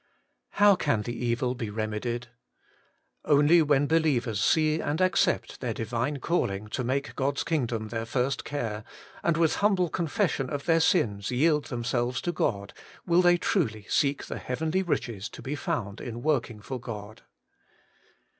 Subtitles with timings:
[0.53, 0.57] 2.
[0.57, 2.25] How can the evil be remedied?
[3.23, 8.43] Only when believers see and accept their Divine calling to make God's kingdom their first
[8.43, 8.83] care,
[9.21, 12.73] and with humble confession of their sins yield themselves to God,
[13.05, 17.21] will they truly seek the heavenly riches to be found in working for God.